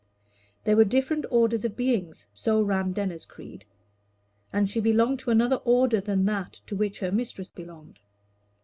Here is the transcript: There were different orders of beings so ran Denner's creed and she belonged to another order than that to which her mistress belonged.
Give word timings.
There 0.63 0.75
were 0.75 0.83
different 0.83 1.27
orders 1.29 1.63
of 1.63 1.75
beings 1.77 2.25
so 2.33 2.59
ran 2.59 2.91
Denner's 2.91 3.23
creed 3.23 3.65
and 4.51 4.67
she 4.67 4.79
belonged 4.79 5.19
to 5.19 5.29
another 5.29 5.57
order 5.57 6.01
than 6.01 6.25
that 6.25 6.53
to 6.65 6.75
which 6.75 7.01
her 7.01 7.11
mistress 7.11 7.51
belonged. 7.51 7.99